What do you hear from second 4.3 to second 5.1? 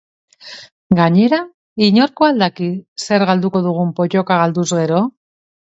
galduz gero?